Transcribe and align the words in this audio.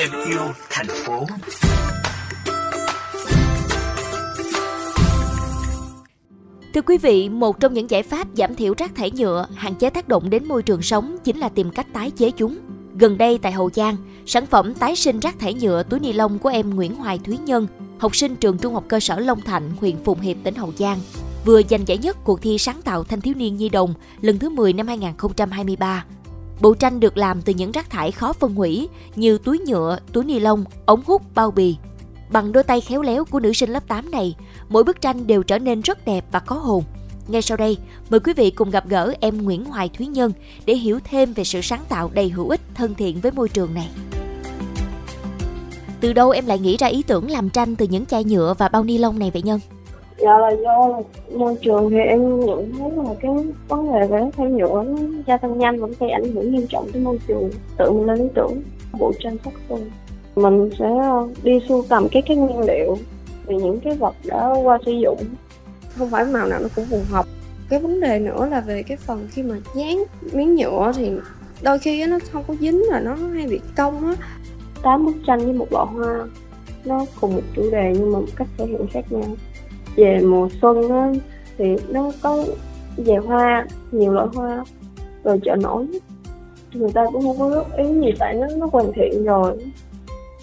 thêm 0.00 0.10
yêu 0.26 0.40
thành 0.70 0.86
phố. 0.86 1.26
Thưa 6.74 6.82
quý 6.82 6.98
vị, 6.98 7.28
một 7.28 7.60
trong 7.60 7.74
những 7.74 7.90
giải 7.90 8.02
pháp 8.02 8.28
giảm 8.36 8.54
thiểu 8.54 8.74
rác 8.78 8.94
thải 8.94 9.10
nhựa, 9.10 9.46
hạn 9.54 9.74
chế 9.74 9.90
tác 9.90 10.08
động 10.08 10.30
đến 10.30 10.48
môi 10.48 10.62
trường 10.62 10.82
sống 10.82 11.16
chính 11.24 11.38
là 11.38 11.48
tìm 11.48 11.70
cách 11.70 11.86
tái 11.92 12.10
chế 12.10 12.30
chúng. 12.30 12.58
Gần 12.98 13.18
đây 13.18 13.38
tại 13.38 13.52
Hậu 13.52 13.70
Giang, 13.70 13.96
sản 14.26 14.46
phẩm 14.46 14.74
tái 14.74 14.96
sinh 14.96 15.20
rác 15.20 15.38
thải 15.38 15.54
nhựa 15.54 15.82
túi 15.82 16.00
ni 16.00 16.12
lông 16.12 16.38
của 16.38 16.48
em 16.48 16.70
Nguyễn 16.70 16.94
Hoài 16.94 17.18
Thúy 17.18 17.36
Nhân, 17.36 17.66
học 17.98 18.16
sinh 18.16 18.36
trường 18.36 18.58
Trung 18.58 18.74
học 18.74 18.84
cơ 18.88 19.00
sở 19.00 19.20
Long 19.20 19.40
Thạnh, 19.40 19.70
huyện 19.80 19.96
Phụng 20.04 20.20
Hiệp, 20.20 20.36
tỉnh 20.44 20.54
Hậu 20.54 20.72
Giang, 20.78 20.98
vừa 21.44 21.62
giành 21.70 21.88
giải 21.88 21.98
nhất 21.98 22.16
cuộc 22.24 22.42
thi 22.42 22.58
sáng 22.58 22.82
tạo 22.82 23.04
thanh 23.04 23.20
thiếu 23.20 23.34
niên 23.34 23.56
nhi 23.56 23.68
đồng 23.68 23.94
lần 24.20 24.38
thứ 24.38 24.48
10 24.48 24.72
năm 24.72 24.86
2023. 24.86 26.04
Bộ 26.60 26.74
tranh 26.74 27.00
được 27.00 27.16
làm 27.16 27.42
từ 27.42 27.52
những 27.52 27.72
rác 27.72 27.90
thải 27.90 28.12
khó 28.12 28.32
phân 28.32 28.54
hủy 28.54 28.88
như 29.16 29.38
túi 29.38 29.58
nhựa, 29.58 29.98
túi 30.12 30.24
ni 30.24 30.38
lông, 30.38 30.64
ống 30.86 31.02
hút, 31.06 31.22
bao 31.34 31.50
bì. 31.50 31.76
Bằng 32.32 32.52
đôi 32.52 32.62
tay 32.62 32.80
khéo 32.80 33.02
léo 33.02 33.24
của 33.24 33.40
nữ 33.40 33.52
sinh 33.52 33.70
lớp 33.70 33.88
8 33.88 34.10
này, 34.10 34.34
mỗi 34.68 34.84
bức 34.84 35.00
tranh 35.00 35.26
đều 35.26 35.42
trở 35.42 35.58
nên 35.58 35.80
rất 35.80 36.04
đẹp 36.04 36.24
và 36.32 36.40
có 36.40 36.56
hồn. 36.56 36.84
Ngay 37.28 37.42
sau 37.42 37.56
đây, 37.56 37.76
mời 38.10 38.20
quý 38.20 38.32
vị 38.32 38.50
cùng 38.50 38.70
gặp 38.70 38.88
gỡ 38.88 39.12
em 39.20 39.42
Nguyễn 39.42 39.64
Hoài 39.64 39.88
Thúy 39.88 40.06
Nhân 40.06 40.32
để 40.66 40.74
hiểu 40.74 40.98
thêm 41.04 41.32
về 41.32 41.44
sự 41.44 41.60
sáng 41.60 41.84
tạo 41.88 42.10
đầy 42.14 42.28
hữu 42.28 42.48
ích, 42.48 42.60
thân 42.74 42.94
thiện 42.94 43.20
với 43.20 43.32
môi 43.32 43.48
trường 43.48 43.74
này. 43.74 43.88
Từ 46.00 46.12
đâu 46.12 46.30
em 46.30 46.46
lại 46.46 46.58
nghĩ 46.58 46.76
ra 46.76 46.86
ý 46.86 47.02
tưởng 47.02 47.30
làm 47.30 47.50
tranh 47.50 47.76
từ 47.76 47.86
những 47.86 48.06
chai 48.06 48.24
nhựa 48.24 48.54
và 48.58 48.68
bao 48.68 48.84
ni 48.84 48.98
lông 48.98 49.18
này 49.18 49.30
vậy 49.30 49.42
Nhân? 49.42 49.60
Dạ 50.20 50.38
là 50.38 50.50
do 50.50 51.00
môi 51.32 51.56
trường 51.62 51.90
thì 51.90 51.96
em 51.98 52.40
nhận 52.40 52.72
thấy 52.78 52.90
là 52.90 53.14
cái 53.20 53.30
vấn 53.68 53.92
đề 53.92 54.06
về 54.06 54.30
thải 54.36 54.46
nhựa 54.46 54.82
nó 54.82 54.98
gia 55.26 55.36
tăng 55.36 55.58
nhanh 55.58 55.80
vẫn 55.80 55.92
gây 56.00 56.10
ảnh 56.10 56.32
hưởng 56.34 56.52
nghiêm 56.52 56.66
trọng 56.68 56.92
tới 56.92 57.02
môi 57.02 57.18
trường. 57.28 57.50
Tự 57.78 57.90
mình 57.90 58.06
lên 58.06 58.18
ý 58.18 58.28
tưởng 58.34 58.62
bộ 58.98 59.12
tranh 59.18 59.36
sắc 59.44 59.54
xuân. 59.68 59.90
Mình 60.36 60.70
sẽ 60.78 60.88
đi 61.42 61.58
sưu 61.68 61.84
tầm 61.88 62.08
cái 62.12 62.22
cái 62.22 62.36
nguyên 62.36 62.60
liệu 62.60 62.96
về 63.46 63.56
những 63.56 63.80
cái 63.80 63.96
vật 63.96 64.14
đã 64.24 64.54
qua 64.62 64.78
sử 64.86 64.92
dụng 64.92 65.18
không 65.96 66.10
phải 66.10 66.24
màu 66.24 66.46
nào 66.46 66.58
nó 66.62 66.68
cũng 66.76 66.84
phù 66.90 67.00
hợp 67.10 67.26
cái 67.68 67.80
vấn 67.80 68.00
đề 68.00 68.18
nữa 68.18 68.48
là 68.50 68.60
về 68.60 68.82
cái 68.82 68.96
phần 68.96 69.28
khi 69.30 69.42
mà 69.42 69.56
dán 69.74 70.04
miếng 70.32 70.56
nhựa 70.56 70.92
thì 70.96 71.10
đôi 71.62 71.78
khi 71.78 72.06
nó 72.06 72.18
không 72.32 72.44
có 72.48 72.54
dính 72.60 72.82
và 72.92 73.00
nó 73.00 73.14
hay 73.14 73.46
bị 73.48 73.60
cong 73.76 74.06
á 74.06 74.14
tám 74.82 75.06
bức 75.06 75.14
tranh 75.26 75.38
với 75.38 75.52
một 75.52 75.66
lọ 75.70 75.84
hoa 75.84 76.26
nó 76.84 77.04
cùng 77.20 77.34
một 77.34 77.42
chủ 77.56 77.70
đề 77.70 77.92
nhưng 77.94 78.12
mà 78.12 78.18
một 78.18 78.26
cách 78.36 78.48
thể 78.58 78.66
hiện 78.66 78.86
khác 78.92 79.04
nhau 79.10 79.24
về 80.00 80.20
mùa 80.20 80.48
xuân 80.62 80.90
á, 80.90 81.12
thì 81.58 81.76
nó 81.88 82.10
có 82.22 82.44
về 82.96 83.16
hoa 83.16 83.66
nhiều 83.92 84.12
loại 84.12 84.26
hoa 84.34 84.64
rồi 85.24 85.40
chợ 85.44 85.56
nổi. 85.56 85.86
Người 86.72 86.90
ta 86.94 87.04
cũng 87.12 87.22
không 87.22 87.38
có 87.38 87.48
góp 87.48 87.76
ý 87.76 87.84
gì 87.84 88.12
tại 88.18 88.34
nó 88.34 88.46
nó 88.56 88.68
hoàn 88.72 88.92
thiện 88.92 89.24
rồi. 89.24 89.52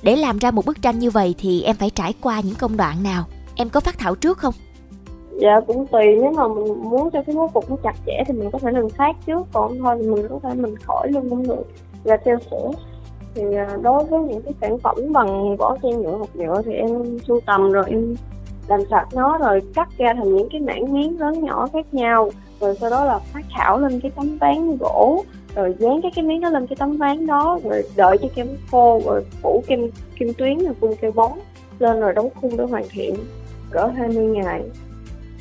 Để 0.03 0.15
làm 0.15 0.37
ra 0.37 0.51
một 0.51 0.65
bức 0.65 0.81
tranh 0.81 0.99
như 0.99 1.09
vậy 1.09 1.35
thì 1.37 1.61
em 1.61 1.75
phải 1.75 1.89
trải 1.89 2.13
qua 2.21 2.41
những 2.43 2.55
công 2.59 2.77
đoạn 2.77 3.03
nào? 3.03 3.23
Em 3.55 3.69
có 3.69 3.79
phát 3.79 3.97
thảo 3.97 4.15
trước 4.15 4.37
không? 4.37 4.53
dạ 5.41 5.59
cũng 5.67 5.87
tùy. 5.87 6.05
Nếu 6.21 6.31
mà 6.31 6.47
mình 6.47 6.89
muốn 6.89 7.09
cho 7.11 7.21
cái 7.27 7.35
bố 7.35 7.47
cục 7.47 7.69
nó 7.69 7.75
chặt 7.83 7.93
chẽ 8.05 8.23
thì 8.27 8.33
mình 8.33 8.51
có 8.51 8.59
thể 8.59 8.71
làm 8.71 8.89
khác 8.89 9.15
trước. 9.25 9.47
Còn 9.53 9.79
thôi 9.79 9.97
thì 10.01 10.09
mình 10.09 10.27
có 10.29 10.39
thể 10.43 10.49
mình 10.55 10.75
khỏi 10.75 11.11
luôn 11.11 11.29
cũng 11.29 11.47
được. 11.47 11.63
Và 12.03 12.17
theo 12.25 12.37
sửa 12.51 12.71
thì 13.35 13.43
à, 13.55 13.77
đối 13.81 14.03
với 14.03 14.19
những 14.19 14.41
cái 14.41 14.53
sản 14.61 14.77
phẩm 14.77 14.95
bằng 15.13 15.57
vỏ 15.57 15.77
chai 15.83 15.93
nhựa 15.93 16.17
hoặc 16.17 16.29
nhựa 16.33 16.61
thì 16.65 16.73
em 16.73 17.19
sưu 17.27 17.39
tầm 17.45 17.71
rồi 17.71 17.83
em 17.87 18.15
làm 18.67 18.79
sạch 18.89 19.07
nó 19.13 19.37
rồi 19.37 19.61
cắt 19.75 19.89
ra 19.97 20.13
thành 20.13 20.35
những 20.35 20.49
cái 20.51 20.61
mảng 20.61 20.93
miếng 20.93 21.19
lớn 21.19 21.45
nhỏ 21.45 21.67
khác 21.73 21.93
nhau 21.93 22.31
rồi 22.59 22.77
sau 22.81 22.89
đó 22.89 23.05
là 23.05 23.19
phát 23.19 23.45
thảo 23.55 23.79
lên 23.79 23.99
cái 23.99 24.11
tấm 24.15 24.37
ván 24.37 24.77
gỗ 24.77 25.23
rồi 25.55 25.75
dán 25.79 25.99
các 26.03 26.11
cái 26.15 26.25
miếng 26.25 26.41
đó 26.41 26.49
lên 26.49 26.67
cái 26.67 26.75
tấm 26.75 26.97
ván 26.97 27.27
đó 27.27 27.59
rồi 27.63 27.83
đợi 27.95 28.17
cho 28.21 28.27
kem 28.35 28.47
khô 28.71 29.01
rồi 29.05 29.25
phủ 29.41 29.63
kem 29.67 29.79
kim 30.19 30.33
tuyến 30.33 30.57
rồi 30.57 30.73
phun 30.79 30.91
keo 31.01 31.11
bóng 31.11 31.39
lên 31.79 31.99
rồi 31.99 32.13
đóng 32.13 32.29
khung 32.41 32.57
để 32.57 32.63
hoàn 32.63 32.83
thiện 32.89 33.15
cỡ 33.71 33.87
20 33.97 34.25
ngày 34.25 34.61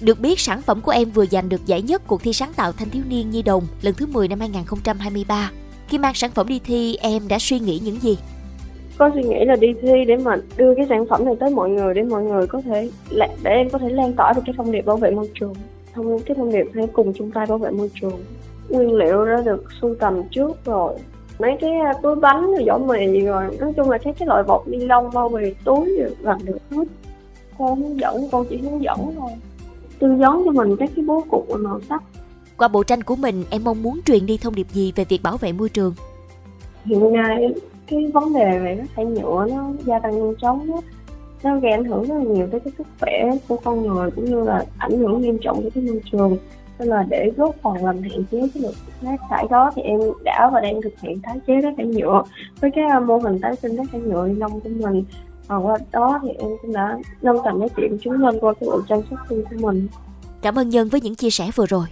Được 0.01 0.21
biết 0.21 0.41
sản 0.41 0.63
phẩm 0.63 0.81
của 0.81 0.93
em 0.93 1.11
vừa 1.11 1.27
giành 1.27 1.49
được 1.49 1.67
giải 1.67 1.83
nhất 1.83 2.03
cuộc 2.07 2.23
thi 2.23 2.33
sáng 2.33 2.53
tạo 2.53 2.73
thanh 2.73 2.91
thiếu 2.91 3.03
niên 3.09 3.31
nhi 3.31 3.43
đồng 3.43 3.67
lần 3.83 3.95
thứ 3.95 4.07
10 4.07 4.29
năm 4.29 4.41
2023. 4.41 5.51
Khi 5.89 5.99
mang 5.99 6.15
sản 6.15 6.31
phẩm 6.31 6.49
đi 6.49 6.61
thi, 6.65 6.97
em 6.97 7.29
đã 7.29 7.39
suy 7.39 7.59
nghĩ 7.59 7.81
những 7.85 8.03
gì? 8.03 8.19
Có 8.99 9.11
suy 9.15 9.23
nghĩ 9.23 9.45
là 9.45 9.57
đi 9.57 9.75
thi 9.83 10.05
để 10.05 10.17
mà 10.17 10.37
đưa 10.57 10.75
cái 10.75 10.87
sản 10.89 11.07
phẩm 11.07 11.25
này 11.25 11.35
tới 11.41 11.51
mọi 11.51 11.71
người 11.71 11.95
để 11.95 12.03
mọi 12.03 12.23
người 12.23 12.47
có 12.47 12.61
thể 12.61 12.91
để 13.17 13.51
em 13.51 13.71
có 13.71 13.79
thể 13.79 13.89
lan 13.89 14.13
tỏa 14.13 14.33
được 14.33 14.43
cái 14.47 14.55
thông 14.59 14.73
điệp 14.73 14.83
bảo 14.87 14.97
vệ 14.97 15.11
môi 15.11 15.31
trường. 15.35 15.55
Thông 15.95 16.19
cái 16.19 16.35
thông 16.35 16.53
điệp 16.53 16.67
hãy 16.75 16.87
cùng 16.93 17.13
chung 17.13 17.31
tay 17.31 17.47
bảo 17.49 17.59
vệ 17.59 17.71
môi 17.71 17.91
trường. 18.01 18.25
Nguyên 18.69 18.95
liệu 18.95 19.27
đã 19.27 19.43
được 19.45 19.65
sưu 19.81 19.95
tầm 19.95 20.23
trước 20.31 20.65
rồi. 20.65 20.95
Mấy 21.39 21.57
cái 21.61 21.71
à, 21.71 21.93
túi 22.03 22.15
bánh 22.17 22.47
rồi 22.47 22.65
vỏ 22.67 22.79
mì 22.79 23.21
rồi. 23.21 23.45
Nói 23.61 23.73
chung 23.77 23.91
là 23.91 23.99
các 23.99 24.17
cái 24.19 24.29
loại 24.29 24.43
bọc 24.43 24.69
ni 24.69 24.79
lông 24.79 25.11
bao 25.15 25.29
bì 25.29 25.55
túi 25.65 25.97
đều 25.99 26.11
làm 26.21 26.39
được 26.45 26.59
hết. 26.71 26.85
Con 27.59 27.83
hướng 27.83 28.01
dẫn 28.01 28.29
con 28.33 28.47
chỉ 28.51 28.57
hướng 28.57 28.83
dẫn 28.83 28.99
thôi. 29.19 29.31
Tư 29.99 30.15
vấn 30.19 30.43
cho 30.45 30.51
mình 30.51 30.77
các 30.77 30.91
cái 30.97 31.05
bố 31.05 31.25
cục 31.31 31.47
và 31.49 31.57
màu 31.57 31.81
sắc. 31.89 32.03
Qua 32.57 32.69
bộ 32.69 32.83
tranh 32.83 33.03
của 33.03 33.17
mình, 33.17 33.45
em 33.51 33.65
mong 33.65 33.83
muốn 33.83 34.01
truyền 34.07 34.27
đi 34.27 34.39
thông 34.39 34.55
điệp 34.55 34.67
gì 34.73 34.93
về 34.97 35.05
việc 35.05 35.23
bảo 35.23 35.37
vệ 35.37 35.53
môi 35.53 35.69
trường? 35.69 35.95
hiện 36.87 37.13
nay 37.13 37.55
cái 37.87 38.07
vấn 38.15 38.33
đề 38.33 38.59
về 38.59 38.75
rác 38.75 38.87
thải 38.97 39.05
nhựa 39.05 39.47
nó 39.51 39.71
gia 39.85 39.99
tăng 39.99 40.19
nhanh 40.19 40.35
chóng 40.43 40.71
đó. 40.71 40.81
nó 41.43 41.57
gây 41.57 41.73
ảnh 41.73 41.85
hưởng 41.85 42.05
rất 42.05 42.15
là 42.15 42.25
nhiều 42.25 42.49
tới 42.51 42.61
cái 42.61 42.73
sức 42.79 42.87
khỏe 43.01 43.31
của 43.49 43.57
con 43.65 43.87
người 43.87 44.11
cũng 44.11 44.25
như 44.25 44.41
là 44.45 44.65
ảnh 44.79 44.99
hưởng 44.99 45.21
nghiêm 45.21 45.39
trọng 45.39 45.63
tới 45.63 45.71
cái 45.71 45.85
môi 45.85 46.01
trường 46.13 46.37
nên 46.79 46.89
là 46.89 47.05
để 47.09 47.31
góp 47.37 47.55
phần 47.63 47.85
làm 47.85 48.03
hạn 48.03 48.25
chế 48.31 48.49
cái 48.55 48.63
lượng 48.63 48.75
rác 49.03 49.21
thải 49.31 49.47
đó 49.51 49.71
thì 49.75 49.83
em 49.83 50.01
đã 50.25 50.51
và 50.53 50.61
đang 50.61 50.83
thực 50.83 51.01
hiện 51.01 51.21
tái 51.21 51.41
chế 51.47 51.61
rác 51.61 51.75
thải 51.77 51.87
nhựa 51.87 52.23
với 52.61 52.71
cái 52.75 52.85
à, 52.85 53.01
mô 53.01 53.19
hình 53.19 53.39
tái 53.41 53.57
sinh 53.57 53.77
rác 53.77 53.85
thải 53.93 54.01
nhựa 54.01 54.29
nông 54.29 54.61
của 54.61 54.69
mình 54.69 55.05
và 55.47 55.57
qua 55.57 55.79
đó 55.93 56.21
thì 56.23 56.29
em 56.29 56.49
cũng 56.63 56.73
đã 56.73 56.99
nâng 57.23 57.37
tầm 57.45 57.61
giá 57.61 57.67
trị 57.77 57.83
của 57.91 57.97
chúng 58.01 58.13
lên 58.13 58.39
qua 58.41 58.53
cái 58.61 58.69
bộ 58.69 58.81
trang 58.89 59.03
sức 59.11 59.17
riêng 59.29 59.45
của 59.51 59.57
mình 59.67 59.89
Cảm 60.43 60.59
ơn 60.59 60.69
Nhân 60.69 60.89
với 60.89 61.01
những 61.01 61.15
chia 61.15 61.31
sẻ 61.31 61.51
vừa 61.55 61.67
rồi. 61.67 61.87